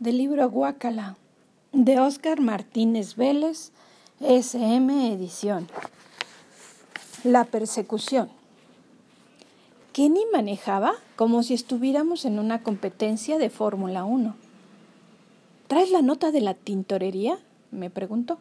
del 0.00 0.18
libro 0.18 0.50
Guacala 0.50 1.16
de 1.72 1.98
Óscar 2.00 2.40
Martínez 2.40 3.16
Vélez, 3.16 3.72
SM 4.20 5.12
Edición. 5.12 5.68
La 7.24 7.44
persecución. 7.44 8.28
Kenny 9.92 10.24
manejaba 10.32 10.92
como 11.16 11.42
si 11.42 11.54
estuviéramos 11.54 12.24
en 12.26 12.38
una 12.38 12.62
competencia 12.62 13.38
de 13.38 13.48
Fórmula 13.48 14.04
1. 14.04 14.36
¿Traes 15.66 15.90
la 15.90 16.02
nota 16.02 16.30
de 16.30 16.42
la 16.42 16.54
tintorería? 16.54 17.38
me 17.70 17.88
preguntó. 17.88 18.38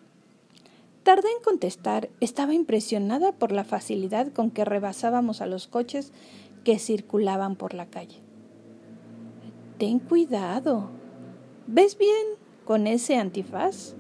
Tardé 1.04 1.30
en 1.30 1.44
contestar. 1.44 2.10
Estaba 2.20 2.54
impresionada 2.54 3.32
por 3.32 3.52
la 3.52 3.64
facilidad 3.64 4.32
con 4.34 4.52
que 4.52 4.66
rebasábamos 4.66 5.40
a 5.42 5.46
los 5.46 5.68
coches 5.68 6.12
que 6.64 6.80
circulaban 6.80 7.56
por 7.56 7.74
la 7.74 7.86
calle. 7.86 8.20
Ten 9.78 10.00
cuidado. 10.00 10.90
¿Ves 11.68 11.98
bien 11.98 12.26
con 12.64 12.86
ese 12.86 13.16
antifaz? 13.16 13.96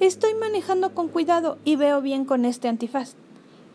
Estoy 0.00 0.34
manejando 0.34 0.94
con 0.94 1.08
cuidado 1.08 1.58
y 1.64 1.76
veo 1.76 2.02
bien 2.02 2.24
con 2.24 2.44
este 2.44 2.68
antifaz. 2.68 3.14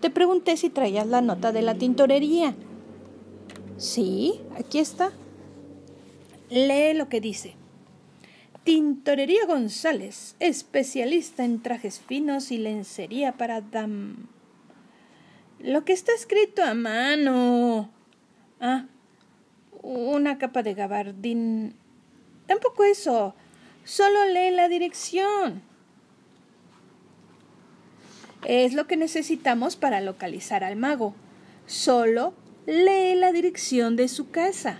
Te 0.01 0.09
pregunté 0.09 0.55
si 0.57 0.69
traías 0.69 1.07
la 1.07 1.21
nota 1.21 1.51
de 1.51 1.63
la 1.63 1.75
tintorería. 1.75 2.53
Sí, 3.77 4.41
aquí 4.55 4.79
está. 4.79 5.11
Lee 6.49 6.93
lo 6.93 7.09
que 7.09 7.19
dice. 7.19 7.55
Tintorería 8.63 9.45
González, 9.47 10.35
especialista 10.39 11.43
en 11.43 11.61
trajes 11.63 11.99
finos 11.99 12.51
y 12.51 12.57
lencería 12.57 13.31
para 13.31 13.61
dam. 13.61 14.27
Lo 15.59 15.85
que 15.85 15.93
está 15.93 16.13
escrito 16.13 16.63
a 16.63 16.73
mano. 16.73 17.89
Ah, 18.59 18.85
una 19.81 20.37
capa 20.37 20.61
de 20.61 20.73
gabardín. 20.73 21.75
Tampoco 22.47 22.83
eso. 22.83 23.35
Solo 23.83 24.25
lee 24.25 24.51
la 24.51 24.67
dirección. 24.67 25.61
Es 28.45 28.73
lo 28.73 28.87
que 28.87 28.97
necesitamos 28.97 29.75
para 29.75 30.01
localizar 30.01 30.63
al 30.63 30.75
mago. 30.75 31.13
Solo 31.65 32.33
lee 32.65 33.15
la 33.15 33.31
dirección 33.31 33.95
de 33.95 34.07
su 34.07 34.29
casa. 34.29 34.77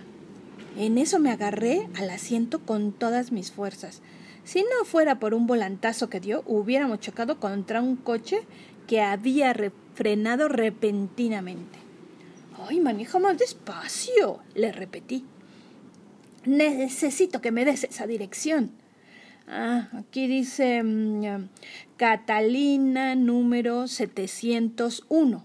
En 0.76 0.96
eso 0.96 1.18
me 1.18 1.30
agarré 1.30 1.88
al 1.96 2.10
asiento 2.10 2.60
con 2.60 2.92
todas 2.92 3.32
mis 3.32 3.50
fuerzas. 3.50 4.00
Si 4.44 4.62
no 4.62 4.84
fuera 4.84 5.18
por 5.18 5.34
un 5.34 5.46
volantazo 5.46 6.08
que 6.08 6.20
dio, 6.20 6.42
hubiéramos 6.46 7.00
chocado 7.00 7.38
contra 7.40 7.82
un 7.82 7.96
coche 7.96 8.40
que 8.86 9.02
había 9.02 9.54
frenado 9.94 10.48
repentinamente. 10.48 11.78
¡Ay, 12.66 12.80
maneja 12.80 13.18
más 13.18 13.36
despacio! 13.36 14.40
le 14.54 14.72
repetí. 14.72 15.24
Necesito 16.48 17.42
que 17.42 17.52
me 17.52 17.66
des 17.66 17.84
esa 17.84 18.06
dirección. 18.06 18.70
Ah, 19.46 19.90
aquí 19.92 20.26
dice 20.26 20.82
mm, 20.82 21.50
Catalina 21.98 23.14
número 23.14 23.86
701. 23.86 25.44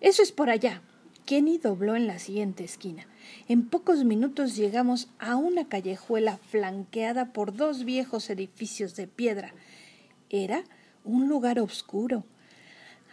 Eso 0.00 0.22
es 0.22 0.32
por 0.32 0.48
allá. 0.48 0.80
Kenny 1.26 1.58
dobló 1.58 1.94
en 1.94 2.06
la 2.06 2.18
siguiente 2.18 2.64
esquina. 2.64 3.06
En 3.48 3.68
pocos 3.68 4.04
minutos 4.04 4.56
llegamos 4.56 5.10
a 5.18 5.36
una 5.36 5.68
callejuela 5.68 6.38
flanqueada 6.38 7.34
por 7.34 7.54
dos 7.54 7.84
viejos 7.84 8.30
edificios 8.30 8.96
de 8.96 9.06
piedra. 9.06 9.52
Era 10.30 10.64
un 11.04 11.28
lugar 11.28 11.60
oscuro, 11.60 12.24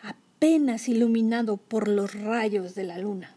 apenas 0.02 0.88
iluminado 0.88 1.58
por 1.58 1.90
los 1.90 2.14
rayos 2.14 2.74
de 2.74 2.86
la 2.86 3.00
luna. 3.00 3.36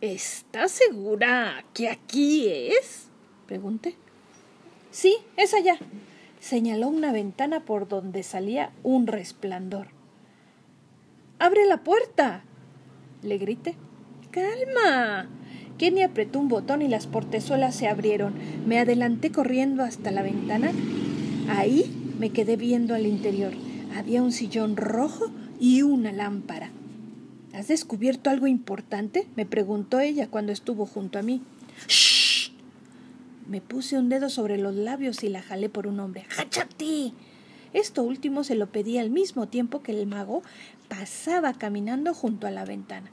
¿Estás 0.00 0.70
segura 0.70 1.64
que 1.74 1.88
aquí 1.88 2.46
es? 2.46 3.08
pregunté. 3.48 3.96
Sí, 4.92 5.16
es 5.36 5.54
allá. 5.54 5.76
Señaló 6.38 6.86
una 6.86 7.12
ventana 7.12 7.64
por 7.64 7.88
donde 7.88 8.22
salía 8.22 8.70
un 8.84 9.08
resplandor. 9.08 9.88
¡Abre 11.40 11.66
la 11.66 11.82
puerta! 11.82 12.44
le 13.22 13.38
grité. 13.38 13.74
¡Calma! 14.30 15.28
Kenny 15.78 16.02
apretó 16.02 16.38
un 16.38 16.48
botón 16.48 16.80
y 16.82 16.86
las 16.86 17.08
portezuelas 17.08 17.74
se 17.74 17.88
abrieron. 17.88 18.34
Me 18.68 18.78
adelanté 18.78 19.32
corriendo 19.32 19.82
hasta 19.82 20.12
la 20.12 20.22
ventana. 20.22 20.70
Ahí 21.48 22.14
me 22.20 22.30
quedé 22.30 22.54
viendo 22.54 22.94
al 22.94 23.06
interior. 23.06 23.52
Había 23.96 24.22
un 24.22 24.30
sillón 24.30 24.76
rojo 24.76 25.32
y 25.58 25.82
una 25.82 26.12
lámpara. 26.12 26.70
¿Has 27.58 27.66
descubierto 27.66 28.30
algo 28.30 28.46
importante? 28.46 29.26
me 29.34 29.44
preguntó 29.44 29.98
ella 29.98 30.28
cuando 30.28 30.52
estuvo 30.52 30.86
junto 30.86 31.18
a 31.18 31.22
mí. 31.22 31.42
¡Shh! 31.88 32.52
Me 33.48 33.60
puse 33.60 33.98
un 33.98 34.08
dedo 34.08 34.30
sobre 34.30 34.58
los 34.58 34.76
labios 34.76 35.24
y 35.24 35.28
la 35.28 35.42
jalé 35.42 35.68
por 35.68 35.88
un 35.88 35.98
hombre. 35.98 36.24
¡Háchate! 36.38 37.12
Esto 37.72 38.04
último 38.04 38.44
se 38.44 38.54
lo 38.54 38.68
pedí 38.68 38.98
al 38.98 39.10
mismo 39.10 39.48
tiempo 39.48 39.82
que 39.82 39.90
el 39.90 40.06
mago 40.06 40.44
pasaba 40.86 41.52
caminando 41.52 42.14
junto 42.14 42.46
a 42.46 42.52
la 42.52 42.64
ventana. 42.64 43.10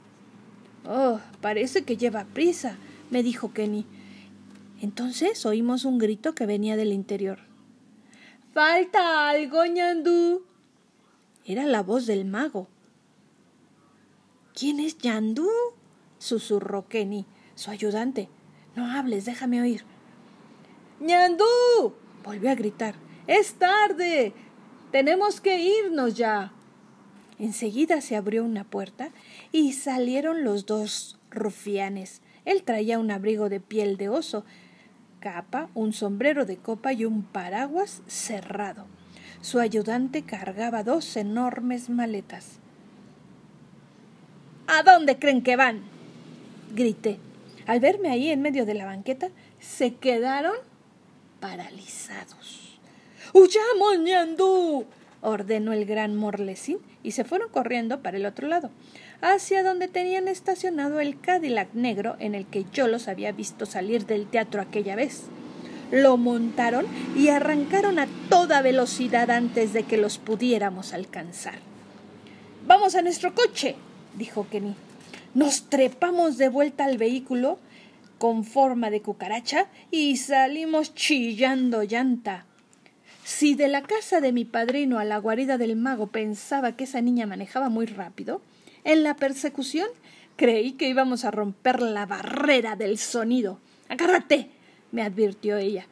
Oh, 0.84 1.18
parece 1.40 1.82
que 1.82 1.96
lleva 1.96 2.24
prisa, 2.26 2.76
me 3.10 3.24
dijo 3.24 3.52
Kenny. 3.52 3.84
Entonces 4.80 5.44
oímos 5.44 5.84
un 5.84 5.98
grito 5.98 6.36
que 6.36 6.46
venía 6.46 6.76
del 6.76 6.92
interior. 6.92 7.40
Falta 8.54 9.28
algo, 9.28 9.66
ñandú. 9.66 10.44
Era 11.44 11.66
la 11.66 11.82
voz 11.82 12.06
del 12.06 12.26
mago. 12.26 12.68
¿Quién 14.58 14.80
es 14.80 14.96
Yandú? 14.96 15.50
susurró 16.18 16.88
Kenny, 16.88 17.26
su 17.54 17.70
ayudante. 17.70 18.30
No 18.74 18.90
hables, 18.90 19.26
déjame 19.26 19.60
oír. 19.60 19.84
¡Ñandú! 20.98 21.44
volvió 22.24 22.50
a 22.50 22.54
gritar. 22.54 22.94
¡Es 23.26 23.56
tarde! 23.56 24.32
Tenemos 24.92 25.42
que 25.42 25.60
irnos 25.60 26.14
ya. 26.14 26.54
Enseguida 27.38 28.00
se 28.00 28.16
abrió 28.16 28.44
una 28.44 28.64
puerta 28.64 29.10
y 29.52 29.74
salieron 29.74 30.42
los 30.42 30.64
dos 30.64 31.18
rufianes. 31.30 32.22
Él 32.46 32.62
traía 32.62 32.98
un 32.98 33.10
abrigo 33.10 33.50
de 33.50 33.60
piel 33.60 33.98
de 33.98 34.08
oso, 34.08 34.46
capa, 35.20 35.68
un 35.74 35.92
sombrero 35.92 36.46
de 36.46 36.56
copa 36.56 36.94
y 36.94 37.04
un 37.04 37.24
paraguas 37.24 38.00
cerrado. 38.06 38.86
Su 39.42 39.60
ayudante 39.60 40.22
cargaba 40.22 40.82
dos 40.82 41.14
enormes 41.18 41.90
maletas. 41.90 42.58
¿A 44.66 44.82
dónde 44.82 45.18
creen 45.18 45.42
que 45.42 45.56
van? 45.56 45.82
grité. 46.74 47.18
Al 47.66 47.80
verme 47.80 48.10
ahí 48.10 48.30
en 48.30 48.42
medio 48.42 48.66
de 48.66 48.74
la 48.74 48.84
banqueta, 48.84 49.28
se 49.60 49.94
quedaron 49.94 50.54
paralizados. 51.40 52.78
¡Huyamos, 53.32 53.98
ñandú! 54.00 54.86
ordenó 55.20 55.72
el 55.72 55.86
gran 55.86 56.14
Morlesín 56.14 56.78
y 57.02 57.12
se 57.12 57.24
fueron 57.24 57.48
corriendo 57.48 58.02
para 58.02 58.16
el 58.16 58.26
otro 58.26 58.46
lado, 58.48 58.70
hacia 59.20 59.62
donde 59.62 59.88
tenían 59.88 60.28
estacionado 60.28 61.00
el 61.00 61.20
Cadillac 61.20 61.72
negro 61.74 62.16
en 62.18 62.34
el 62.34 62.46
que 62.46 62.64
yo 62.72 62.86
los 62.86 63.08
había 63.08 63.32
visto 63.32 63.66
salir 63.66 64.06
del 64.06 64.26
teatro 64.26 64.60
aquella 64.60 64.94
vez 64.94 65.24
lo 65.90 66.16
montaron 66.16 66.86
y 67.14 67.28
arrancaron 67.28 67.98
a 67.98 68.08
toda 68.28 68.62
velocidad 68.62 69.30
antes 69.30 69.72
de 69.72 69.84
que 69.84 69.96
los 69.96 70.18
pudiéramos 70.18 70.92
alcanzar. 70.92 71.58
Vamos 72.66 72.94
a 72.94 73.02
nuestro 73.02 73.34
coche, 73.34 73.76
dijo 74.16 74.46
Kenny. 74.50 74.74
Nos 75.34 75.68
trepamos 75.68 76.38
de 76.38 76.48
vuelta 76.48 76.84
al 76.84 76.98
vehículo 76.98 77.58
con 78.18 78.44
forma 78.44 78.90
de 78.90 79.02
cucaracha 79.02 79.68
y 79.90 80.16
salimos 80.16 80.94
chillando 80.94 81.82
llanta. 81.82 82.46
Si 83.24 83.54
de 83.54 83.68
la 83.68 83.82
casa 83.82 84.20
de 84.20 84.32
mi 84.32 84.44
padrino 84.44 84.98
a 84.98 85.04
la 85.04 85.18
guarida 85.18 85.58
del 85.58 85.76
mago 85.76 86.06
pensaba 86.06 86.76
que 86.76 86.84
esa 86.84 87.00
niña 87.00 87.26
manejaba 87.26 87.68
muy 87.68 87.86
rápido, 87.86 88.40
en 88.84 89.02
la 89.02 89.16
persecución 89.16 89.88
creí 90.36 90.72
que 90.72 90.88
íbamos 90.88 91.24
a 91.24 91.30
romper 91.30 91.82
la 91.82 92.06
barrera 92.06 92.76
del 92.76 92.98
sonido. 92.98 93.58
Agárrate, 93.88 94.50
me 94.92 95.02
advirtió 95.02 95.56
ella. 95.56 95.86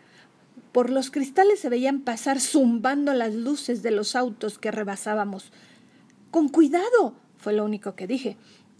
Por 0.72 0.90
los 0.90 1.10
cristales 1.10 1.60
se 1.60 1.68
veían 1.68 2.00
pasar 2.00 2.40
zumbando 2.40 3.12
las 3.14 3.34
luces 3.34 3.82
de 3.82 3.90
los 3.90 4.16
autos 4.16 4.58
que 4.58 4.70
rebasábamos. 4.70 5.52
Con 6.30 6.48
cuidado. 6.48 7.14
Fue 7.44 7.52
lo 7.52 7.64
único 7.66 7.94
que 7.94 8.06
dije. 8.06 8.38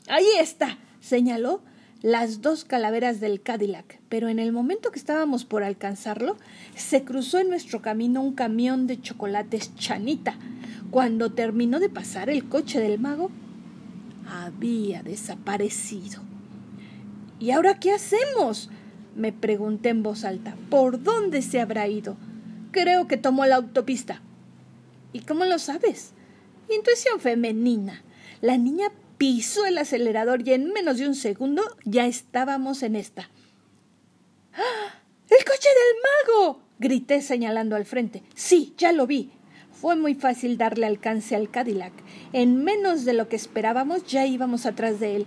Ahí 0.08 0.26
está. 0.40 0.78
señaló 1.00 1.61
las 2.00 2.40
dos 2.40 2.64
calaveras 2.64 3.20
del 3.20 3.43
Cadillac, 3.43 4.00
pero 4.08 4.28
en 4.28 4.38
el 4.38 4.52
momento 4.52 4.90
que 4.90 4.99
estábamos 4.99 5.44
por 5.44 5.62
alcanzarlo, 5.62 6.38
se 6.75 7.05
cruzó 7.05 7.38
en 7.38 7.50
nuestro 7.50 7.82
camino 7.82 8.22
un 8.22 8.34
camión 8.34 8.87
de 8.87 9.00
chocolates 9.00 9.75
chanita. 9.76 10.37
Cuando 10.90 11.32
terminó 11.32 11.78
de 11.78 11.90
pasar 11.90 12.31
el 12.31 12.49
coche 12.49 12.81
del 12.81 12.99
mago, 12.99 13.31
había 14.26 15.02
desaparecido. 15.02 16.22
¿Y 17.38 17.50
ahora 17.50 17.78
qué 17.78 17.93
hacemos? 17.93 18.70
me 19.14 19.32
pregunté 19.32 19.90
en 19.90 20.02
voz 20.02 20.25
alta. 20.25 20.56
¿Por 20.70 21.02
dónde 21.02 21.43
se 21.43 21.60
habrá 21.60 21.87
ido? 21.87 22.17
Creo 22.70 23.06
que 23.08 23.19
tomó 23.19 23.44
la 23.44 23.56
autopista. 23.56 24.22
¿Y 25.12 25.20
cómo 25.20 25.44
lo 25.44 25.58
sabes? 25.58 26.12
Intuición 26.75 27.20
femenina. 27.20 28.03
La 28.44 28.58
niña 28.58 28.93
pisó 29.17 29.64
el 29.64 29.79
acelerador 29.79 30.46
y 30.46 30.52
en 30.52 30.70
menos 30.70 30.99
de 30.99 31.08
un 31.08 31.14
segundo 31.14 31.62
ya 31.87 32.05
estábamos 32.05 32.82
en 32.82 32.94
esta. 32.94 33.31
¡Ah! 34.52 35.00
¡El 35.31 35.43
coche 35.46 35.70
grité 36.79 37.23
señalando 37.23 37.75
al 37.75 37.87
frente. 37.87 38.23
Sí, 38.35 38.75
ya 38.76 38.93
lo 38.93 39.06
vi. 39.06 39.31
Fue 39.73 39.96
muy 39.96 40.14
fácil 40.14 40.58
darle 40.58 40.85
alcance 40.85 41.35
al 41.35 41.50
Cadillac. 41.50 41.94
En 42.35 42.62
menos 42.64 43.06
de 43.06 43.14
lo 43.14 43.31
que 43.31 43.37
esperábamos 43.37 44.05
ya 44.05 44.26
íbamos 44.26 44.67
atrás 44.67 45.00
de 45.00 45.17
él. 45.17 45.26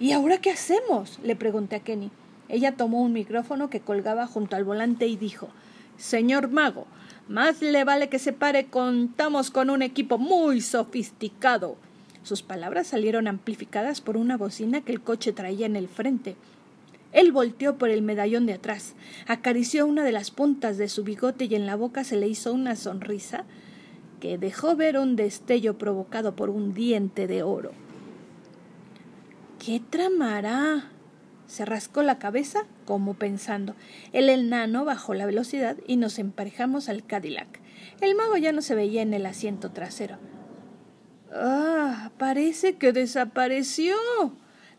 ¿Y 0.00 0.12
ahora 0.12 0.38
qué 0.38 0.50
hacemos? 0.50 1.18
le 1.22 1.36
pregunté 1.36 1.76
a 1.76 1.80
Kenny. 1.80 2.10
Ella 2.48 2.74
tomó 2.74 3.02
un 3.02 3.12
micrófono 3.12 3.68
que 3.68 3.80
colgaba 3.80 4.26
junto 4.26 4.56
al 4.56 4.64
volante 4.64 5.06
y 5.06 5.16
dijo 5.16 5.50
Señor 5.98 6.48
mago, 6.48 6.86
más 7.28 7.60
le 7.60 7.84
vale 7.84 8.08
que 8.08 8.18
se 8.18 8.32
pare, 8.32 8.68
contamos 8.68 9.50
con 9.50 9.68
un 9.68 9.82
equipo 9.82 10.16
muy 10.16 10.62
sofisticado. 10.62 11.76
Sus 12.26 12.42
palabras 12.42 12.88
salieron 12.88 13.28
amplificadas 13.28 14.00
por 14.00 14.16
una 14.16 14.36
bocina 14.36 14.80
que 14.80 14.90
el 14.90 15.00
coche 15.00 15.32
traía 15.32 15.64
en 15.64 15.76
el 15.76 15.86
frente. 15.86 16.34
Él 17.12 17.30
volteó 17.30 17.78
por 17.78 17.88
el 17.88 18.02
medallón 18.02 18.46
de 18.46 18.54
atrás, 18.54 18.96
acarició 19.28 19.86
una 19.86 20.02
de 20.02 20.10
las 20.10 20.32
puntas 20.32 20.76
de 20.76 20.88
su 20.88 21.04
bigote 21.04 21.44
y 21.44 21.54
en 21.54 21.66
la 21.66 21.76
boca 21.76 22.02
se 22.02 22.16
le 22.16 22.26
hizo 22.26 22.52
una 22.52 22.74
sonrisa 22.74 23.44
que 24.18 24.38
dejó 24.38 24.74
ver 24.74 24.98
un 24.98 25.14
destello 25.14 25.78
provocado 25.78 26.34
por 26.34 26.50
un 26.50 26.74
diente 26.74 27.28
de 27.28 27.44
oro. 27.44 27.70
¿Qué 29.64 29.80
tramará? 29.88 30.90
Se 31.46 31.64
rascó 31.64 32.02
la 32.02 32.18
cabeza 32.18 32.66
como 32.86 33.14
pensando. 33.14 33.76
El 34.12 34.30
enano 34.30 34.84
bajó 34.84 35.14
la 35.14 35.26
velocidad 35.26 35.76
y 35.86 35.94
nos 35.94 36.18
emparejamos 36.18 36.88
al 36.88 37.06
Cadillac. 37.06 37.60
El 38.00 38.16
mago 38.16 38.36
ya 38.36 38.50
no 38.50 38.62
se 38.62 38.74
veía 38.74 39.02
en 39.02 39.14
el 39.14 39.26
asiento 39.26 39.70
trasero. 39.70 40.18
Ah, 41.38 42.10
parece 42.18 42.76
que 42.76 42.92
desapareció. 42.92 43.94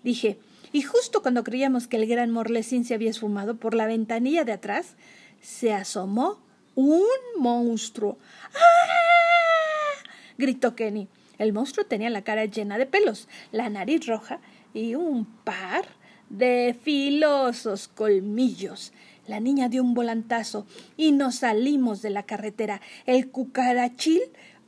dije, 0.04 0.39
y 0.71 0.81
justo 0.81 1.21
cuando 1.21 1.44
creíamos 1.44 1.88
que 1.88 1.98
el 1.98 2.07
gran 2.07 2.31
Morlesín 2.31 2.83
se 2.83 2.94
había 2.94 3.09
esfumado 3.09 3.57
por 3.57 3.74
la 3.74 3.86
ventanilla 3.86 4.44
de 4.44 4.54
atrás, 4.54 4.95
se 5.42 5.74
asomó 5.74 6.39
un 6.75 7.06
monstruo. 7.38 8.18
¡Ah! 8.54 10.04
gritó 10.38 10.75
Kenny. 10.75 11.07
El 11.38 11.54
monstruo 11.54 11.86
tenía 11.86 12.09
la 12.09 12.24
cara 12.24 12.45
llena 12.45 12.77
de 12.77 12.88
pelos, 12.88 13.27
la 13.51 13.69
nariz 13.69 14.07
roja 14.07 14.39
y 14.74 14.95
un 14.95 15.25
par 15.25 15.86
de 16.30 16.75
filosos 16.81 17.88
colmillos. 17.88 18.92
La 19.27 19.39
niña 19.39 19.69
dio 19.69 19.83
un 19.83 19.94
volantazo 19.94 20.65
y 20.95 21.12
nos 21.12 21.36
salimos 21.36 22.01
de 22.01 22.09
la 22.09 22.24
carretera. 22.24 22.81
El 23.06 23.30
cucarachil 23.30 24.21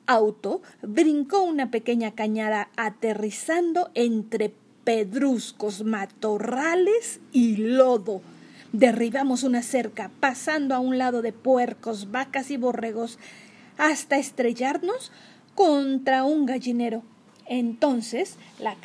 auto 0.09 0.63
brincó 0.81 1.43
una 1.43 1.69
pequeña 1.69 2.11
cañada 2.11 2.69
aterrizando 2.75 3.91
entre 3.93 4.51
pedruscos, 4.83 5.83
matorrales 5.83 7.19
y 7.31 7.57
lodo. 7.57 8.21
Derribamos 8.73 9.43
una 9.43 9.61
cerca, 9.61 10.09
pasando 10.19 10.73
a 10.73 10.79
un 10.79 10.97
lado 10.97 11.21
de 11.21 11.31
puercos, 11.31 12.09
vacas 12.09 12.49
y 12.49 12.57
borregos, 12.57 13.19
hasta 13.77 14.17
estrellarnos 14.17 15.11
contra 15.53 16.23
un 16.23 16.47
gallinero. 16.47 17.03
Entonces, 17.45 18.37
la, 18.59 18.75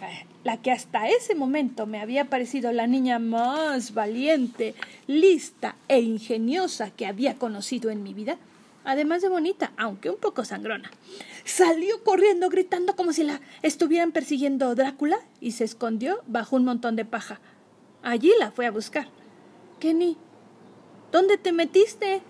la, 0.43 0.59
que 0.59 0.73
hasta 0.73 1.09
ese 1.09 1.35
momento 1.35 1.87
me 1.87 2.01
había 2.01 2.27
parecido 2.27 2.71
la 2.73 2.87
niña 2.87 3.19
más 3.19 3.95
valiente, 3.95 4.75
lista 5.07 5.77
e 5.89 6.01
ingeniosa 6.01 6.91
que 6.91 7.07
había 7.07 7.35
conocido 7.35 7.91
en 7.91 8.03
mi 8.03 8.13
vida, 8.13 8.37
además 8.85 9.23
de 9.23 9.29
bonita, 9.29 9.73
aunque 9.77 10.11
un 10.11 10.17
poco 10.17 10.45
sangrona, 10.45 10.91
salió 11.45 12.03
corriendo 12.05 12.49
gritando 12.49 12.95
como 12.97 13.13
si 13.13 13.25
la 13.25 13.41
estuvieran 13.63 14.13
persiguiendo 14.13 14.75
Drácula 14.75 15.19
y 15.41 15.53
se 15.53 15.65
escondió 15.65 16.23
bajo 16.27 16.57
un 16.57 16.65
montón 16.65 16.97
de 16.97 17.05
paja. 17.05 17.41
Allí 18.03 18.33
la 18.39 18.51
fue 18.51 18.67
a 18.67 18.71
buscar. 18.71 19.09
Kenny, 19.81 20.17
¿dónde 21.11 21.39
te 21.39 21.53
metiste? 21.53 22.23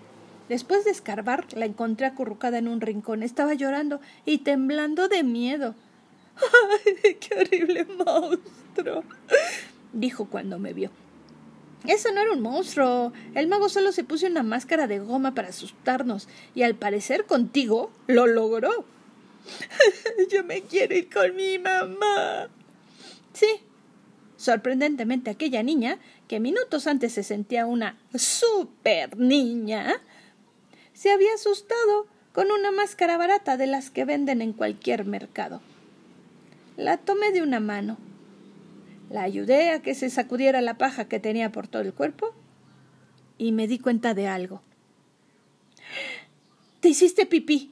Después 0.49 0.85
de 0.85 0.91
escarbar, 0.91 1.45
la 1.53 1.65
encontré 1.65 2.05
acurrucada 2.05 2.57
en 2.57 2.67
un 2.67 2.81
rincón. 2.81 3.23
Estaba 3.23 3.53
llorando 3.53 3.99
y 4.25 4.39
temblando 4.39 5.07
de 5.07 5.23
miedo. 5.23 5.75
¡Ay, 6.85 7.15
qué 7.15 7.35
horrible 7.35 7.85
monstruo! 7.85 9.03
dijo 9.93 10.25
cuando 10.25 10.59
me 10.59 10.73
vio. 10.73 10.91
Eso 11.87 12.11
no 12.11 12.21
era 12.21 12.33
un 12.33 12.41
monstruo. 12.41 13.13
El 13.33 13.47
mago 13.47 13.69
solo 13.69 13.91
se 13.91 14.03
puso 14.03 14.27
una 14.27 14.43
máscara 14.43 14.87
de 14.87 14.99
goma 14.99 15.33
para 15.33 15.49
asustarnos, 15.49 16.27
y 16.53 16.63
al 16.63 16.75
parecer 16.75 17.25
contigo 17.25 17.91
lo 18.07 18.27
logró. 18.27 18.85
Yo 20.31 20.43
me 20.43 20.61
quiero 20.61 20.95
ir 20.95 21.09
con 21.09 21.35
mi 21.35 21.59
mamá. 21.59 22.49
Sí. 23.33 23.47
Sorprendentemente 24.37 25.29
aquella 25.29 25.63
niña, 25.63 25.99
que 26.27 26.39
minutos 26.39 26.87
antes 26.87 27.13
se 27.13 27.23
sentía 27.23 27.65
una 27.65 27.97
super 28.13 29.17
niña, 29.17 30.01
se 30.93 31.11
había 31.11 31.33
asustado 31.33 32.07
con 32.33 32.51
una 32.51 32.71
máscara 32.71 33.17
barata 33.17 33.57
de 33.57 33.67
las 33.67 33.89
que 33.89 34.05
venden 34.05 34.41
en 34.41 34.53
cualquier 34.53 35.05
mercado. 35.05 35.61
La 36.75 36.97
tomé 36.97 37.31
de 37.31 37.41
una 37.41 37.59
mano. 37.59 37.97
La 39.09 39.23
ayudé 39.23 39.69
a 39.69 39.81
que 39.81 39.95
se 39.95 40.09
sacudiera 40.09 40.61
la 40.61 40.77
paja 40.77 41.07
que 41.07 41.19
tenía 41.19 41.51
por 41.51 41.67
todo 41.67 41.81
el 41.81 41.93
cuerpo 41.93 42.33
y 43.37 43.51
me 43.51 43.67
di 43.67 43.79
cuenta 43.79 44.13
de 44.13 44.27
algo. 44.27 44.61
Te 46.79 46.89
hiciste 46.89 47.25
pipí. 47.25 47.71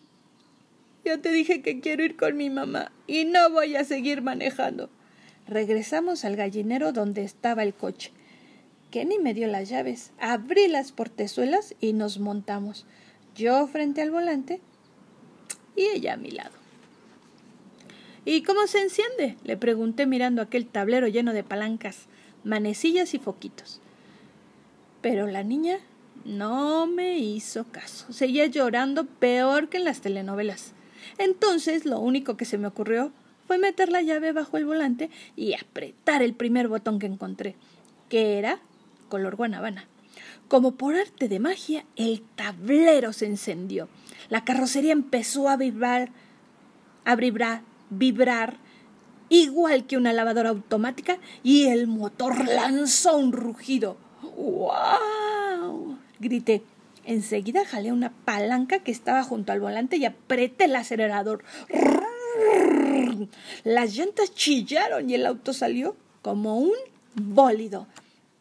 Ya 1.06 1.18
te 1.18 1.31
dije 1.31 1.62
que 1.62 1.81
quiero 1.81 2.03
ir 2.03 2.15
con 2.15 2.38
mi 2.38 2.50
mamá 2.50 2.91
y 3.07 3.25
no 3.25 3.50
voy 3.50 3.75
a 3.75 3.83
seguir 3.83 4.21
manejando. 4.21 4.89
Regresamos 5.47 6.24
al 6.24 6.35
gallinero 6.35 6.94
donde 6.94 7.24
estaba 7.24 7.63
el 7.63 7.74
coche. 7.74 8.12
Kenny 8.91 9.19
me 9.19 9.33
dio 9.33 9.47
las 9.47 9.69
llaves, 9.69 10.12
abrí 10.19 10.68
las 10.68 10.91
portezuelas 10.91 11.75
y 11.81 11.94
nos 11.94 12.19
montamos. 12.19 12.86
Yo 13.36 13.68
frente 13.68 14.01
al 14.01 14.12
volante 14.12 14.62
y 15.75 15.81
ella 15.88 16.13
a 16.13 16.18
mi 16.18 16.31
lado. 16.31 16.62
¿Y 18.25 18.44
cómo 18.44 18.68
se 18.68 18.81
enciende? 18.81 19.38
le 19.44 19.58
pregunté 19.58 20.06
mirando 20.06 20.42
aquel 20.42 20.66
tablero 20.66 21.08
lleno 21.08 21.34
de 21.34 21.44
palancas, 21.44 22.08
manecillas 22.44 23.14
y 23.14 23.20
foquitos. 23.20 23.81
Pero 25.02 25.28
la 25.28 25.44
niña 25.44 25.80
no 26.24 26.88
me 26.88 27.18
hizo 27.18 27.66
caso. 27.66 28.14
Seguía 28.14 28.46
llorando 28.46 29.06
peor 29.06 29.68
que 29.68 29.78
en 29.78 29.84
las 29.84 30.02
telenovelas. 30.02 30.74
Entonces 31.18 31.86
lo 31.86 32.00
único 32.00 32.38
que 32.38 32.46
se 32.46 32.58
me 32.58 32.68
ocurrió 32.68 33.12
fue 33.46 33.58
meter 33.58 33.90
la 33.90 34.02
llave 34.02 34.31
bajo 34.31 34.58
el 34.58 34.66
volante 34.66 35.10
y 35.36 35.54
apretar 35.54 36.22
el 36.22 36.34
primer 36.34 36.70
botón 36.70 37.00
que 37.00 37.08
encontré, 37.08 37.56
que 38.08 38.38
era 38.40 38.60
color 39.10 39.36
guanabana. 39.36 39.86
Como 40.48 40.75
por 40.75 40.96
arte 40.96 41.28
de 41.28 41.40
magia, 41.40 41.86
el 41.96 42.22
tablero 42.36 43.12
se 43.12 43.25
encendió. 43.25 43.89
La 44.30 44.46
carrocería 44.46 44.94
empezó 44.94 45.50
a 45.50 45.58
vibrar, 45.58 46.10
a 47.06 47.15
vibrar, 47.15 47.62
vibrar 47.90 48.58
igual 49.30 49.86
que 49.86 49.98
una 49.98 50.13
lavadora 50.13 50.50
automática 50.50 51.18
y 51.44 51.68
el 51.68 51.88
motor 51.88 52.48
lanzó 52.48 53.18
un 53.18 53.32
rugido. 53.32 53.98
¡Wow! 54.36 55.98
grité. 56.20 56.63
Enseguida 57.06 57.66
jalé 57.66 57.92
una 57.92 58.12
palanca 58.12 58.80
que 58.80 58.92
estaba 58.92 59.24
junto 59.24 59.52
al 59.52 59.60
volante 59.60 59.98
y 59.98 60.06
apreté 60.06 60.66
el 60.66 60.75
acelerador. 60.75 61.44
Las 63.63 63.96
llantas 63.96 64.34
chillaron 64.34 65.10
y 65.10 65.16
el 65.16 65.25
auto 65.25 65.54
salió 65.54 65.96
como 66.22 66.58
un 66.58 66.74
bólido, 67.16 67.88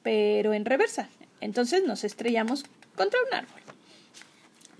pero 0.03 0.55
en 0.55 0.65
reversa. 0.65 1.09
Entonces 1.41 1.83
nos 1.85 2.05
estrellamos 2.05 2.65
contra 2.95 3.19
un 3.29 3.35
árbol. 3.35 3.62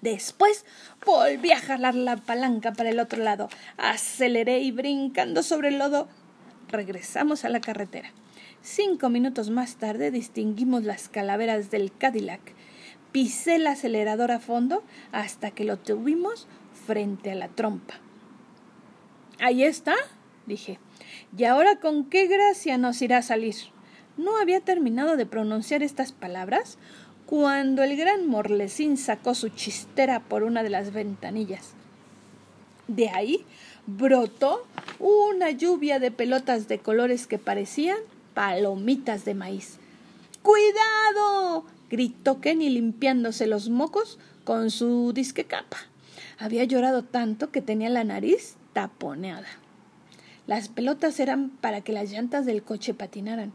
Después 0.03 0.67
volví 1.07 1.53
a 1.53 1.61
jalar 1.61 1.95
la 1.95 2.17
palanca 2.17 2.73
para 2.73 2.91
el 2.91 2.99
otro 2.99 3.23
lado. 3.23 3.49
Aceleré 3.79 4.59
y 4.61 4.73
brincando 4.73 5.45
sobre 5.45 5.69
el 5.69 5.79
lodo, 5.79 6.09
regresamos 6.69 7.45
a 7.45 7.49
la 7.49 7.61
carretera. 7.61 8.11
Cinco 8.63 9.11
minutos 9.11 9.51
más 9.51 9.77
tarde 9.77 10.11
distinguimos 10.11 10.83
las 10.83 11.09
calaveras 11.09 11.71
del 11.71 11.97
Cadillac. 11.97 12.41
Pisé 13.13 13.57
el 13.57 13.67
acelerador 13.69 14.33
a 14.33 14.41
fondo 14.41 14.83
hasta 15.13 15.53
que 15.53 15.65
lo 15.65 15.79
tuvimos 15.79 16.49
frente 16.87 17.31
a 17.31 17.37
la 17.37 17.49
trompa. 17.49 17.95
Ahí 19.39 19.63
está, 19.63 19.95
dije. 20.47 20.81
¿Y 21.37 21.45
ahora 21.45 21.79
con 21.79 22.11
qué 22.11 22.27
gracia 22.27 22.77
nos 22.77 23.01
irá 23.03 23.19
a 23.19 23.23
salir? 23.23 23.55
No 24.17 24.37
había 24.39 24.61
terminado 24.61 25.17
de 25.17 25.27
pronunciar 25.27 25.83
estas 25.83 26.13
palabras 26.13 26.79
cuando 27.33 27.83
el 27.83 27.97
gran 27.97 28.27
Morlesín 28.27 28.99
sacó 28.99 29.35
su 29.35 29.49
chistera 29.49 30.21
por 30.21 30.43
una 30.43 30.63
de 30.63 30.69
las 30.69 30.93
ventanillas. 30.93 31.71
De 32.89 33.09
ahí 33.09 33.47
brotó 33.87 34.67
una 34.99 35.51
lluvia 35.51 35.99
de 35.99 36.11
pelotas 36.11 36.69
de 36.69 36.81
colores 36.81 37.27
que 37.27 37.39
parecían 37.39 37.97
palomitas 38.35 39.25
de 39.25 39.33
maíz. 39.33 39.79
¡Cuidado! 40.43 41.65
gritó 41.89 42.43
Kenny 42.43 42.69
limpiándose 42.69 43.47
los 43.47 43.71
mocos 43.71 44.19
con 44.45 44.71
su 44.71 45.15
disque 45.15 45.45
capa. 45.45 45.79
Había 46.39 46.65
llorado 46.65 47.03
tanto 47.03 47.51
que 47.51 47.63
tenía 47.63 47.89
la 47.89 48.05
nariz 48.05 48.57
taponeada. 48.75 49.49
Las 50.47 50.69
pelotas 50.69 51.19
eran 51.19 51.49
para 51.49 51.81
que 51.81 51.95
las 51.95 52.11
llantas 52.11 52.45
del 52.45 52.63
coche 52.63 52.93
patinaran. 52.93 53.53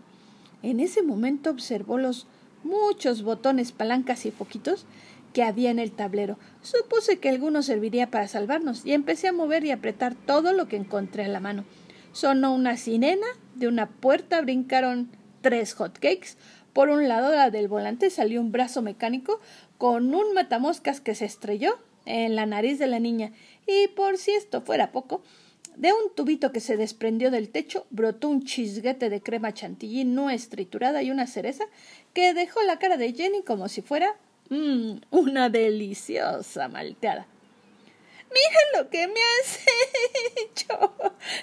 En 0.63 0.79
ese 0.79 1.03
momento 1.03 1.51
observó 1.51 1.99
los 1.99 2.25
muchos 2.67 3.23
botones, 3.23 3.71
palancas 3.71 4.25
y 4.25 4.31
foquitos 4.31 4.85
que 5.33 5.43
había 5.43 5.71
en 5.71 5.79
el 5.79 5.91
tablero. 5.91 6.37
Supuse 6.61 7.19
que 7.19 7.29
alguno 7.29 7.61
serviría 7.63 8.09
para 8.09 8.27
salvarnos 8.27 8.85
y 8.85 8.93
empecé 8.93 9.27
a 9.27 9.33
mover 9.33 9.65
y 9.65 9.71
apretar 9.71 10.15
todo 10.15 10.53
lo 10.53 10.67
que 10.67 10.75
encontré 10.75 11.25
a 11.25 11.29
la 11.29 11.39
mano. 11.39 11.63
Sonó 12.11 12.53
una 12.53 12.77
sirena, 12.77 13.27
de 13.55 13.67
una 13.67 13.87
puerta 13.87 14.41
brincaron 14.41 15.09
tres 15.41 15.73
hotcakes. 15.73 16.37
Por 16.73 16.89
un 16.89 17.07
lado 17.07 17.31
la 17.33 17.49
del 17.49 17.67
volante 17.67 18.09
salió 18.09 18.41
un 18.41 18.51
brazo 18.51 18.81
mecánico 18.81 19.39
con 19.77 20.13
un 20.13 20.33
matamoscas 20.33 21.01
que 21.01 21.15
se 21.15 21.25
estrelló 21.25 21.77
en 22.05 22.35
la 22.35 22.45
nariz 22.45 22.79
de 22.79 22.87
la 22.87 22.99
niña 22.99 23.31
y 23.65 23.89
por 23.89 24.17
si 24.17 24.31
esto 24.31 24.61
fuera 24.61 24.91
poco, 24.91 25.21
de 25.77 25.93
un 25.93 26.13
tubito 26.15 26.51
que 26.51 26.59
se 26.59 26.75
desprendió 26.75 27.29
del 27.29 27.49
techo 27.49 27.85
brotó 27.91 28.29
un 28.29 28.43
chisguete 28.43 29.11
de 29.11 29.21
crema 29.21 29.53
chantilly 29.53 30.05
no 30.05 30.31
estriturada 30.31 31.03
y 31.03 31.11
una 31.11 31.27
cereza 31.27 31.65
que 32.13 32.33
dejó 32.33 32.63
la 32.63 32.79
cara 32.79 32.97
de 32.97 33.13
Jenny 33.13 33.43
como 33.43 33.69
si 33.69 33.83
fuera 33.83 34.15
mmm, 34.49 34.97
una 35.11 35.49
deliciosa 35.49 36.67
malteada. 36.67 37.27
Mira 38.29 38.81
lo 38.81 38.89
que 38.89 39.07
me 39.07 39.13
has 39.13 39.59
hecho. 40.35 40.93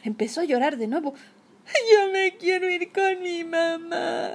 Empezó 0.03 0.41
a 0.41 0.45
llorar 0.45 0.77
de 0.77 0.89
nuevo. 0.89 1.15
Yo 1.93 2.13
me 2.13 2.37
quiero 2.37 2.69
ir 2.69 2.93
con 2.93 3.23
mi 3.23 3.45
mamá. 3.45 4.35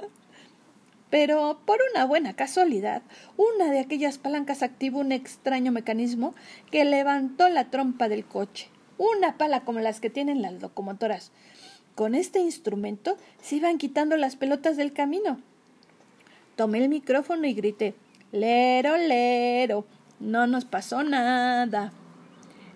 Pero 1.10 1.60
por 1.66 1.78
una 1.92 2.06
buena 2.06 2.34
casualidad, 2.34 3.02
una 3.36 3.70
de 3.70 3.80
aquellas 3.80 4.16
palancas 4.16 4.62
activó 4.62 5.00
un 5.00 5.12
extraño 5.12 5.72
mecanismo 5.72 6.34
que 6.70 6.84
levantó 6.84 7.48
la 7.50 7.68
trompa 7.68 8.08
del 8.08 8.24
coche 8.24 8.70
una 9.00 9.38
pala 9.38 9.64
como 9.64 9.80
las 9.80 9.98
que 9.98 10.10
tienen 10.10 10.42
las 10.42 10.60
locomotoras. 10.60 11.32
Con 11.94 12.14
este 12.14 12.40
instrumento 12.40 13.16
se 13.40 13.56
iban 13.56 13.78
quitando 13.78 14.16
las 14.18 14.36
pelotas 14.36 14.76
del 14.76 14.92
camino. 14.92 15.40
Tomé 16.54 16.78
el 16.82 16.90
micrófono 16.90 17.46
y 17.46 17.54
grité 17.54 17.94
Lero, 18.30 18.96
lero. 18.98 19.86
No 20.20 20.46
nos 20.46 20.66
pasó 20.66 21.02
nada. 21.02 21.92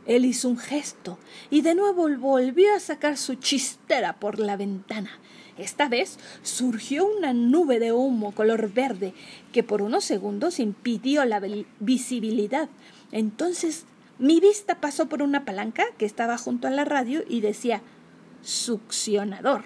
Él 0.07 0.25
hizo 0.25 0.49
un 0.49 0.57
gesto 0.57 1.19
y 1.51 1.61
de 1.61 1.75
nuevo 1.75 2.09
volvió 2.17 2.75
a 2.75 2.81
sacar 2.81 3.19
su 3.19 3.35
chistera 3.35 4.15
por 4.15 4.39
la 4.39 4.57
ventana. 4.57 5.11
Esta 5.59 5.89
vez 5.89 6.19
surgió 6.43 7.07
una 7.07 7.35
nube 7.35 7.79
de 7.79 7.93
humo 7.93 8.33
color 8.33 8.73
verde 8.73 9.13
que 9.53 9.63
por 9.63 9.83
unos 9.83 10.05
segundos 10.05 10.59
impidió 10.59 11.25
la 11.27 11.41
visibilidad. 11.81 12.69
Entonces 13.13 13.85
mi 14.19 14.41
vista 14.41 14.81
pasó 14.81 15.09
por 15.09 15.23
una 15.23 15.45
palanca 15.45 15.85
que 15.99 16.07
estaba 16.07 16.39
junto 16.39 16.69
a 16.69 16.71
la 16.71 16.85
radio 16.85 17.25
y 17.29 17.41
decía 17.41 17.83
succionador. 18.43 19.65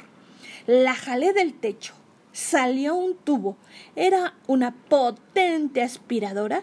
La 0.66 0.94
jalé 0.94 1.32
del 1.32 1.54
techo. 1.54 1.94
Salió 2.32 2.94
un 2.94 3.16
tubo. 3.16 3.56
Era 3.96 4.34
una 4.46 4.74
potente 4.74 5.82
aspiradora 5.82 6.62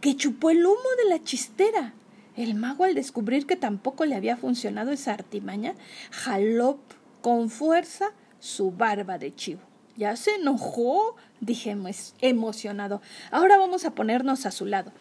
que 0.00 0.16
chupó 0.16 0.50
el 0.50 0.64
humo 0.64 0.88
de 1.02 1.10
la 1.10 1.22
chistera. 1.22 1.94
El 2.36 2.54
mago, 2.54 2.84
al 2.84 2.94
descubrir 2.94 3.46
que 3.46 3.56
tampoco 3.56 4.06
le 4.06 4.14
había 4.14 4.36
funcionado 4.36 4.92
esa 4.92 5.12
artimaña, 5.12 5.74
jaló 6.10 6.78
con 7.20 7.50
fuerza 7.50 8.12
su 8.38 8.70
barba 8.70 9.18
de 9.18 9.34
chivo. 9.34 9.60
¿Ya 9.96 10.16
se 10.16 10.36
enojó? 10.36 11.16
dije 11.40 11.76
emocionado. 12.20 13.02
Ahora 13.30 13.58
vamos 13.58 13.84
a 13.84 13.94
ponernos 13.94 14.46
a 14.46 14.50
su 14.50 14.64
lado. 14.64 14.92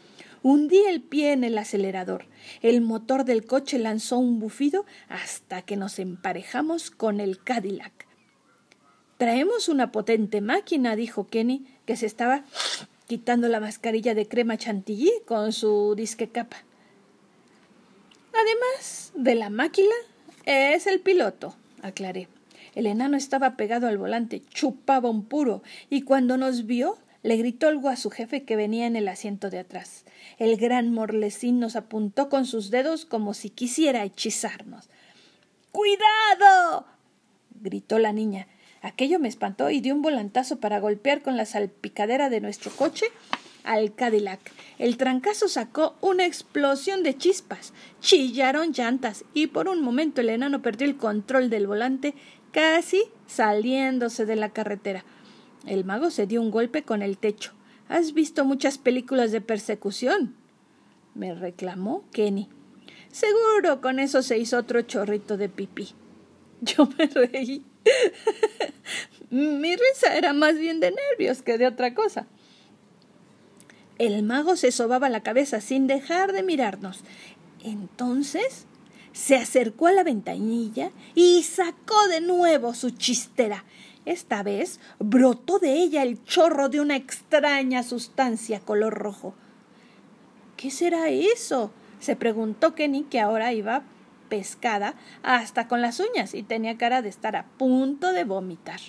Hundí 0.42 0.78
el 0.88 1.02
pie 1.02 1.34
en 1.34 1.44
el 1.44 1.58
acelerador. 1.58 2.26
El 2.62 2.82
motor 2.82 3.26
del 3.26 3.46
coche 3.46 3.78
lanzó 3.80 4.18
un 4.18 4.40
bufido 4.40 4.86
hasta 5.08 5.62
que 5.62 5.76
nos 5.76 6.00
emparejamos 6.00 6.92
con 6.92 7.20
el 7.20 7.44
Cadillac. 7.44 8.08
Traemos 9.18 9.68
una 9.68 9.92
potente 9.92 10.40
máquina, 10.40 10.96
dijo 10.96 11.28
Kenny, 11.28 11.66
que 11.86 11.98
se 11.98 12.06
estaba 12.06 12.46
quitando 13.08 13.50
la 13.50 13.60
mascarilla 13.60 14.16
de 14.16 14.28
crema 14.28 14.58
chantilly 14.58 15.12
con 15.26 15.52
su 15.52 15.94
disque 15.96 16.30
capa. 16.30 16.58
Además 18.34 19.12
de 19.16 19.36
la 19.36 19.50
máquina, 19.50 19.96
es 20.46 20.88
el 20.88 21.02
piloto, 21.02 21.56
aclaré. 21.82 22.30
El 22.76 22.86
enano 22.86 23.18
estaba 23.18 23.58
pegado 23.58 23.88
al 23.88 23.98
volante, 23.98 24.42
chupaba 24.54 25.10
un 25.10 25.26
puro, 25.26 25.64
y 25.90 26.04
cuando 26.04 26.38
nos 26.38 26.66
vio, 26.66 26.98
le 27.22 27.36
gritó 27.38 27.68
algo 27.68 27.90
a 27.90 27.96
su 27.96 28.10
jefe 28.10 28.44
que 28.44 28.56
venía 28.56 28.88
en 28.88 28.96
el 28.96 29.08
asiento 29.08 29.50
de 29.50 29.60
atrás. 29.60 30.06
El 30.38 30.58
gran 30.58 30.94
Morlesín 30.94 31.60
nos 31.60 31.76
apuntó 31.76 32.30
con 32.30 32.46
sus 32.46 32.72
dedos 32.72 33.06
como 33.06 33.34
si 33.34 33.50
quisiera 33.50 34.04
hechizarnos. 34.04 34.90
¡Cuidado! 35.72 36.86
gritó 37.62 38.00
la 38.00 38.14
niña. 38.14 38.48
Aquello 38.82 39.20
me 39.20 39.28
espantó 39.28 39.70
y 39.70 39.82
dio 39.82 39.94
un 39.94 40.02
volantazo 40.02 40.60
para 40.60 40.80
golpear 40.80 41.22
con 41.22 41.36
la 41.36 41.46
salpicadera 41.46 42.30
de 42.30 42.40
nuestro 42.40 42.72
coche 42.72 43.06
al 43.64 43.94
Cadillac. 43.94 44.40
El 44.78 44.96
trancazo 44.96 45.50
sacó 45.50 45.98
una 46.00 46.26
explosión 46.26 47.04
de 47.04 47.18
chispas, 47.18 47.74
chillaron 48.00 48.72
llantas 48.72 49.26
y 49.34 49.48
por 49.48 49.68
un 49.68 49.82
momento 49.82 50.22
el 50.22 50.30
enano 50.30 50.62
perdió 50.62 50.88
el 50.88 50.96
control 50.96 51.50
del 51.50 51.68
volante, 51.68 52.14
casi 52.52 53.04
saliéndose 53.28 54.26
de 54.26 54.38
la 54.38 54.50
carretera. 54.50 55.04
El 55.70 55.86
mago 55.86 56.10
se 56.10 56.26
dio 56.26 56.42
un 56.42 56.50
golpe 56.50 56.82
con 56.82 57.04
el 57.04 57.20
techo. 57.20 57.52
Has 57.90 58.14
visto 58.16 58.44
muchas 58.44 58.80
películas 58.80 59.32
de 59.32 59.40
persecución. 59.40 60.36
me 61.14 61.36
reclamó 61.36 62.04
Kenny. 62.12 62.50
Seguro 63.12 63.80
con 63.80 64.00
eso 64.00 64.24
se 64.24 64.40
hizo 64.40 64.58
otro 64.58 64.82
chorrito 64.82 65.38
de 65.38 65.48
pipí. 65.48 65.90
Yo 66.62 66.90
me 66.98 67.06
reí. 67.06 67.64
Mi 69.30 69.76
risa 69.76 70.18
era 70.18 70.34
más 70.34 70.58
bien 70.58 70.80
de 70.80 70.92
nervios 70.92 71.44
que 71.44 71.60
de 71.60 71.68
otra 71.68 71.94
cosa. 71.94 72.26
El 74.00 74.24
mago 74.24 74.56
se 74.56 74.72
sobaba 74.72 75.08
la 75.08 75.22
cabeza 75.22 75.62
sin 75.62 75.86
dejar 75.86 76.32
de 76.32 76.42
mirarnos. 76.42 77.02
Entonces 77.64 78.66
se 79.14 79.36
acercó 79.36 79.86
a 79.86 79.94
la 79.94 80.04
ventanilla 80.04 80.90
y 81.14 81.44
sacó 81.44 82.08
de 82.08 82.22
nuevo 82.22 82.74
su 82.74 82.90
chistera 82.90 83.66
esta 84.06 84.44
vez 84.44 84.80
brotó 85.00 85.60
de 85.60 85.74
ella 85.74 86.04
el 86.04 86.24
chorro 86.24 86.70
de 86.70 86.80
una 86.82 86.96
extraña 86.96 87.84
sustancia 87.84 88.60
color 88.60 88.94
rojo. 88.94 89.34
¿Qué 90.58 90.72
será 90.72 91.10
eso? 91.10 91.72
se 92.00 92.16
preguntó 92.16 92.76
Kenny, 92.76 93.04
que 93.04 93.20
ahora 93.20 93.54
iba 93.54 93.84
pescada 94.30 94.96
hasta 95.24 95.68
con 95.68 95.82
las 95.82 96.00
uñas 96.00 96.34
y 96.34 96.44
tenía 96.44 96.78
cara 96.78 97.02
de 97.02 97.10
estar 97.10 97.36
a 97.36 97.46
punto 97.58 98.14
de 98.14 98.24
vomitar. 98.24 98.80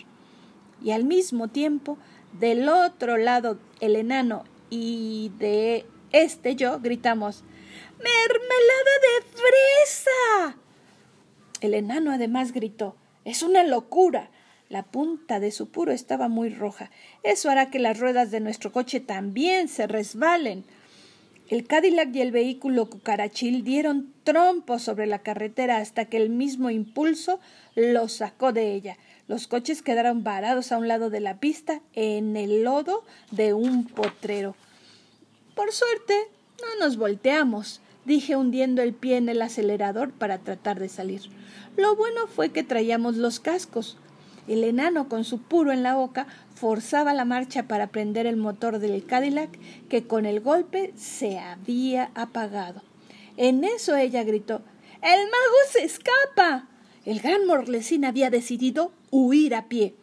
Y 0.82 0.92
al 0.92 1.04
mismo 1.04 1.48
tiempo, 1.48 1.98
del 2.38 2.68
otro 2.68 3.16
lado 3.16 3.58
el 3.80 3.96
enano 3.96 4.44
y 4.70 5.32
de 5.38 5.84
este 6.12 6.54
yo 6.54 6.78
gritamos 6.80 7.42
¡Mermelada 7.98 8.94
de 9.02 9.26
fresa! 9.32 10.56
El 11.60 11.74
enano 11.74 12.12
además 12.12 12.52
gritó 12.52 12.96
Es 13.24 13.42
una 13.42 13.64
locura. 13.64 14.30
La 14.70 14.84
punta 14.84 15.40
de 15.40 15.50
su 15.50 15.68
puro 15.68 15.90
estaba 15.90 16.28
muy 16.28 16.48
roja. 16.48 16.92
Eso 17.24 17.50
hará 17.50 17.70
que 17.70 17.80
las 17.80 17.98
ruedas 17.98 18.30
de 18.30 18.38
nuestro 18.38 18.70
coche 18.70 19.00
también 19.00 19.66
se 19.66 19.88
resbalen. 19.88 20.64
El 21.48 21.66
Cadillac 21.66 22.14
y 22.14 22.20
el 22.20 22.30
vehículo 22.30 22.88
cucarachil 22.88 23.64
dieron 23.64 24.14
trompos 24.22 24.82
sobre 24.82 25.08
la 25.08 25.18
carretera 25.18 25.78
hasta 25.78 26.04
que 26.04 26.18
el 26.18 26.30
mismo 26.30 26.70
impulso 26.70 27.40
los 27.74 28.12
sacó 28.12 28.52
de 28.52 28.72
ella. 28.72 28.96
Los 29.26 29.48
coches 29.48 29.82
quedaron 29.82 30.22
varados 30.22 30.70
a 30.70 30.78
un 30.78 30.86
lado 30.86 31.10
de 31.10 31.18
la 31.18 31.40
pista 31.40 31.80
en 31.94 32.36
el 32.36 32.62
lodo 32.62 33.04
de 33.32 33.54
un 33.54 33.86
potrero. 33.86 34.54
Por 35.56 35.72
suerte, 35.72 36.14
no 36.62 36.86
nos 36.86 36.96
volteamos, 36.96 37.80
dije 38.04 38.36
hundiendo 38.36 38.82
el 38.82 38.94
pie 38.94 39.16
en 39.16 39.28
el 39.28 39.42
acelerador 39.42 40.12
para 40.12 40.38
tratar 40.38 40.78
de 40.78 40.88
salir. 40.88 41.22
Lo 41.76 41.96
bueno 41.96 42.28
fue 42.28 42.50
que 42.50 42.62
traíamos 42.62 43.16
los 43.16 43.40
cascos. 43.40 43.98
El 44.48 44.64
enano, 44.64 45.08
con 45.08 45.24
su 45.24 45.40
puro 45.40 45.72
en 45.72 45.82
la 45.82 45.94
boca, 45.94 46.26
forzaba 46.54 47.14
la 47.14 47.24
marcha 47.24 47.64
para 47.64 47.88
prender 47.88 48.26
el 48.26 48.36
motor 48.36 48.78
del 48.78 49.04
Cadillac, 49.04 49.50
que 49.88 50.06
con 50.06 50.26
el 50.26 50.40
golpe 50.40 50.92
se 50.96 51.38
había 51.38 52.10
apagado. 52.14 52.82
En 53.36 53.64
eso 53.64 53.96
ella 53.96 54.24
gritó 54.24 54.62
El 55.02 55.20
mago 55.20 55.58
se 55.70 55.84
escapa. 55.84 56.68
El 57.04 57.20
gran 57.20 57.46
Morlesín 57.46 58.04
había 58.04 58.30
decidido 58.30 58.92
huir 59.10 59.54
a 59.54 59.68
pie. 59.68 59.94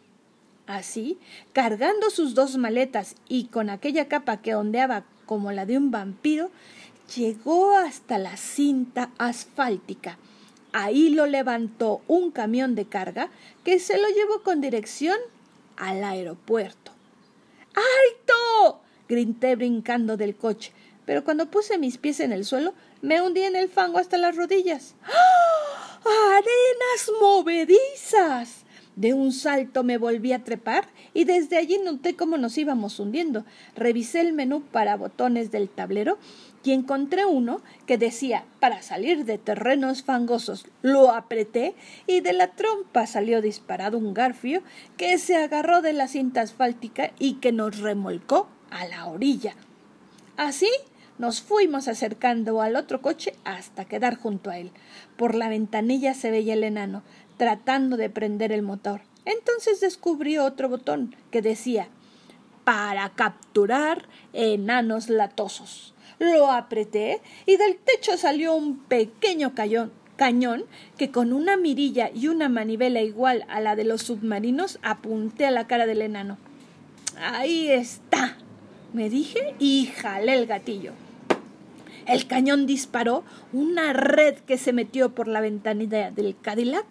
Así, 0.66 1.18
cargando 1.52 2.10
sus 2.10 2.34
dos 2.34 2.56
maletas 2.56 3.14
y 3.28 3.44
con 3.44 3.70
aquella 3.70 4.08
capa 4.08 4.38
que 4.38 4.54
ondeaba 4.54 5.04
como 5.24 5.52
la 5.52 5.64
de 5.64 5.78
un 5.78 5.90
vampiro, 5.90 6.50
llegó 7.16 7.74
hasta 7.76 8.18
la 8.18 8.36
cinta 8.36 9.10
asfáltica 9.18 10.18
Ahí 10.72 11.10
lo 11.10 11.26
levantó 11.26 12.02
un 12.06 12.30
camión 12.30 12.74
de 12.74 12.86
carga 12.86 13.30
que 13.64 13.78
se 13.78 13.98
lo 13.98 14.08
llevó 14.08 14.42
con 14.42 14.60
dirección 14.60 15.18
al 15.76 16.04
aeropuerto. 16.04 16.92
¡Alto! 17.74 18.80
grité 19.08 19.56
brincando 19.56 20.16
del 20.16 20.36
coche, 20.36 20.72
pero 21.06 21.24
cuando 21.24 21.50
puse 21.50 21.78
mis 21.78 21.96
pies 21.96 22.20
en 22.20 22.32
el 22.32 22.44
suelo 22.44 22.74
me 23.00 23.22
hundí 23.22 23.42
en 23.42 23.56
el 23.56 23.68
fango 23.68 23.98
hasta 23.98 24.18
las 24.18 24.36
rodillas. 24.36 24.94
¡Ah! 25.04 26.36
¡Arenas 26.36 27.10
movedizas! 27.20 28.64
De 28.98 29.14
un 29.14 29.30
salto 29.30 29.84
me 29.84 29.96
volví 29.96 30.32
a 30.32 30.42
trepar 30.42 30.88
y 31.14 31.22
desde 31.22 31.56
allí 31.56 31.78
noté 31.84 32.16
cómo 32.16 32.36
nos 32.36 32.58
íbamos 32.58 32.98
hundiendo. 32.98 33.44
Revisé 33.76 34.20
el 34.20 34.32
menú 34.32 34.60
para 34.60 34.96
botones 34.96 35.52
del 35.52 35.68
tablero 35.68 36.18
y 36.64 36.72
encontré 36.72 37.24
uno 37.24 37.62
que 37.86 37.96
decía 37.96 38.44
para 38.58 38.82
salir 38.82 39.24
de 39.24 39.38
terrenos 39.38 40.02
fangosos. 40.02 40.66
Lo 40.82 41.12
apreté 41.12 41.76
y 42.08 42.22
de 42.22 42.32
la 42.32 42.48
trompa 42.56 43.06
salió 43.06 43.40
disparado 43.40 43.98
un 43.98 44.14
garfio 44.14 44.64
que 44.96 45.16
se 45.18 45.36
agarró 45.36 45.80
de 45.80 45.92
la 45.92 46.08
cinta 46.08 46.40
asfáltica 46.40 47.12
y 47.20 47.34
que 47.34 47.52
nos 47.52 47.78
remolcó 47.78 48.48
a 48.68 48.84
la 48.88 49.06
orilla. 49.06 49.54
Así 50.36 50.70
nos 51.18 51.40
fuimos 51.40 51.88
acercando 51.88 52.62
al 52.62 52.76
otro 52.76 53.02
coche 53.02 53.34
hasta 53.44 53.84
quedar 53.84 54.16
junto 54.16 54.50
a 54.50 54.58
él. 54.58 54.70
Por 55.16 55.34
la 55.34 55.48
ventanilla 55.48 56.14
se 56.14 56.30
veía 56.30 56.54
el 56.54 56.62
enano, 56.62 57.02
tratando 57.38 57.96
de 57.96 58.10
prender 58.10 58.52
el 58.52 58.62
motor. 58.62 59.00
Entonces 59.24 59.80
descubrí 59.80 60.36
otro 60.36 60.68
botón 60.68 61.16
que 61.30 61.40
decía 61.40 61.88
para 62.64 63.08
capturar 63.10 64.06
enanos 64.34 65.08
latosos. 65.08 65.94
Lo 66.18 66.50
apreté 66.50 67.22
y 67.46 67.56
del 67.56 67.76
techo 67.76 68.18
salió 68.18 68.54
un 68.54 68.78
pequeño 68.78 69.54
cañón 69.54 70.64
que 70.98 71.10
con 71.10 71.32
una 71.32 71.56
mirilla 71.56 72.10
y 72.12 72.28
una 72.28 72.48
manivela 72.48 73.00
igual 73.00 73.46
a 73.48 73.60
la 73.60 73.76
de 73.76 73.84
los 73.84 74.02
submarinos 74.02 74.78
apunté 74.82 75.46
a 75.46 75.50
la 75.50 75.66
cara 75.66 75.86
del 75.86 76.02
enano. 76.02 76.36
Ahí 77.20 77.70
está, 77.70 78.36
me 78.92 79.08
dije 79.08 79.54
y 79.58 79.86
jalé 79.86 80.34
el 80.34 80.46
gatillo. 80.46 80.92
El 82.08 82.26
cañón 82.26 82.66
disparó 82.66 83.22
una 83.52 83.92
red 83.92 84.36
que 84.38 84.56
se 84.56 84.72
metió 84.72 85.14
por 85.14 85.28
la 85.28 85.42
ventanilla 85.42 86.10
del 86.10 86.36
Cadillac 86.40 86.86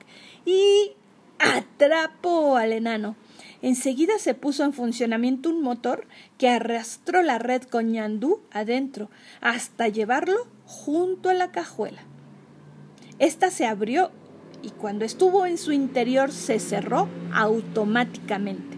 y 0.45 0.91
atrapó 1.39 2.55
al 2.55 2.71
enano. 2.71 3.15
Enseguida 3.63 4.19
se 4.19 4.36
puso 4.36 4.63
en 4.63 4.74
funcionamiento 4.74 5.50
un 5.50 5.63
motor 5.63 6.05
que 6.38 6.50
arrastró 6.50 7.24
la 7.24 7.39
red 7.39 7.63
con 7.63 7.91
ñandú 7.91 8.41
adentro 8.51 9.09
hasta 9.41 9.88
llevarlo 9.88 10.47
junto 10.65 11.29
a 11.29 11.33
la 11.33 11.51
cajuela. 11.51 12.03
Esta 13.17 13.50
se 13.50 13.65
abrió 13.65 14.12
y 14.62 14.69
cuando 14.69 15.03
estuvo 15.03 15.47
en 15.47 15.57
su 15.57 15.71
interior 15.71 16.31
se 16.31 16.59
cerró 16.59 17.09
automáticamente. 17.33 18.77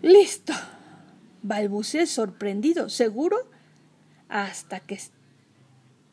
Listo, 0.00 0.54
balbuceé 1.42 2.06
sorprendido, 2.06 2.88
seguro 2.88 3.51
hasta 4.32 4.80
que 4.80 4.98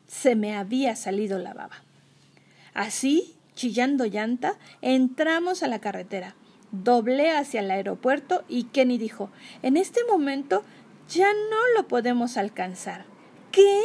se 0.06 0.36
me 0.36 0.54
había 0.54 0.94
salido 0.94 1.38
la 1.38 1.54
baba. 1.54 1.82
Así, 2.74 3.34
chillando 3.54 4.04
llanta, 4.04 4.58
entramos 4.82 5.62
a 5.62 5.68
la 5.68 5.80
carretera. 5.80 6.36
Doblé 6.70 7.32
hacia 7.32 7.60
el 7.60 7.70
aeropuerto 7.70 8.44
y 8.46 8.64
Kenny 8.64 8.98
dijo 8.98 9.30
En 9.62 9.76
este 9.76 10.00
momento 10.04 10.62
ya 11.08 11.32
no 11.32 11.56
lo 11.74 11.88
podemos 11.88 12.36
alcanzar. 12.36 13.06
¿Qué? 13.50 13.82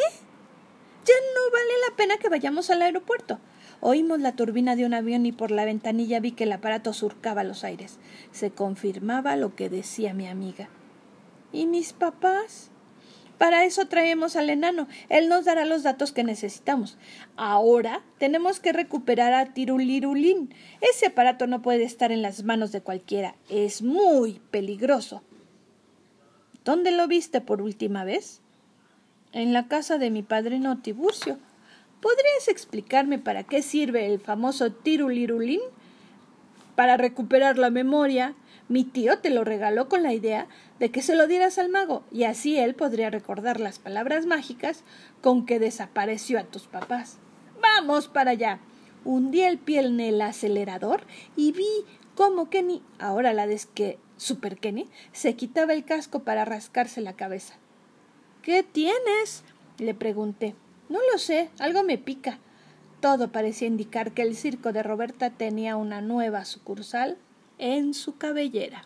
Ya 1.05 1.13
no 1.33 1.51
vale 1.51 1.73
la 1.89 1.95
pena 1.95 2.17
que 2.17 2.29
vayamos 2.29 2.69
al 2.69 2.81
aeropuerto. 2.81 3.39
Oímos 3.79 4.19
la 4.19 4.35
turbina 4.35 4.75
de 4.75 4.85
un 4.85 4.93
avión 4.93 5.25
y 5.25 5.31
por 5.31 5.49
la 5.49 5.63
ventanilla 5.63 6.19
vi 6.19 6.33
que 6.33 6.43
el 6.43 6.51
aparato 6.51 6.91
surcaba 6.91 7.43
los 7.43 7.63
aires. 7.63 7.99
Se 8.31 8.51
confirmaba 8.51 9.37
lo 9.37 9.55
que 9.55 9.69
decía 9.69 10.13
mi 10.13 10.27
amiga. 10.27 10.67
¿Y 11.53 11.67
mis 11.67 11.93
papás? 11.93 12.71
Para 13.37 13.65
eso 13.65 13.87
traemos 13.87 14.35
al 14.35 14.49
enano. 14.49 14.87
Él 15.09 15.27
nos 15.27 15.45
dará 15.45 15.65
los 15.65 15.83
datos 15.83 16.11
que 16.11 16.23
necesitamos. 16.23 16.97
Ahora 17.35 18.01
tenemos 18.17 18.59
que 18.59 18.71
recuperar 18.71 19.33
a 19.33 19.53
Tirulirulín. 19.53 20.53
Ese 20.81 21.07
aparato 21.07 21.45
no 21.45 21.61
puede 21.61 21.83
estar 21.83 22.11
en 22.11 22.21
las 22.21 22.43
manos 22.43 22.71
de 22.71 22.81
cualquiera. 22.81 23.35
Es 23.49 23.81
muy 23.81 24.41
peligroso. 24.51 25.21
¿Dónde 26.63 26.91
lo 26.91 27.07
viste 27.07 27.41
por 27.41 27.61
última 27.61 28.05
vez? 28.05 28.41
En 29.33 29.51
la 29.51 29.67
casa 29.67 29.97
de 29.97 30.11
mi 30.11 30.23
padrino 30.23 30.81
Tiburcio. 30.81 31.37
¿Podrías 32.01 32.47
explicarme 32.47 33.19
para 33.19 33.43
qué 33.43 33.61
sirve 33.61 34.05
el 34.07 34.19
famoso 34.19 34.71
Tirulirulín? 34.71 35.61
Para 36.75 36.97
recuperar 36.97 37.57
la 37.57 37.69
memoria, 37.69 38.35
mi 38.67 38.83
tío 38.83 39.19
te 39.19 39.29
lo 39.29 39.43
regaló 39.43 39.87
con 39.89 40.01
la 40.01 40.13
idea 40.13 40.47
de 40.79 40.89
que 40.89 41.03
se 41.03 41.15
lo 41.15 41.27
dieras 41.27 41.59
al 41.59 41.69
mago 41.69 42.03
y 42.11 42.23
así 42.23 42.57
él 42.57 42.73
podría 42.73 43.09
recordar 43.11 43.59
las 43.59 43.77
palabras 43.77 44.25
mágicas 44.25 44.83
con 45.21 45.45
que 45.45 45.59
desapareció 45.59 46.39
a 46.39 46.45
tus 46.45 46.67
papás. 46.67 47.19
Vamos 47.61 48.07
para 48.07 48.31
allá. 48.31 48.59
Hundí 49.03 49.41
el 49.41 49.59
pie 49.59 49.81
en 49.81 49.99
el 49.99 50.19
acelerador 50.19 51.03
y 51.35 51.51
vi 51.51 51.85
cómo 52.15 52.49
Kenny, 52.49 52.81
ahora 52.97 53.33
la 53.33 53.45
de 53.45 53.59
que 53.73 53.99
Super 54.17 54.57
Kenny, 54.57 54.89
se 55.11 55.35
quitaba 55.35 55.73
el 55.73 55.85
casco 55.85 56.23
para 56.23 56.45
rascarse 56.45 57.01
la 57.01 57.13
cabeza. 57.13 57.55
¿Qué 58.41 58.63
tienes? 58.63 59.43
le 59.77 59.93
pregunté. 59.93 60.55
No 60.89 60.99
lo 61.11 61.19
sé, 61.19 61.49
algo 61.59 61.83
me 61.83 61.97
pica. 61.97 62.39
Todo 62.99 63.31
parecía 63.31 63.67
indicar 63.67 64.13
que 64.13 64.21
el 64.21 64.35
circo 64.35 64.71
de 64.71 64.81
Roberta 64.81 65.29
tenía 65.29 65.75
una 65.75 66.01
nueva 66.01 66.45
sucursal 66.45 67.17
en 67.57 67.93
su 67.93 68.17
cabellera. 68.17 68.85